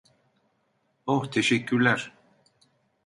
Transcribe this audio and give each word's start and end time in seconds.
Oh, 1.05 1.29
teşekkürler. 1.31 2.11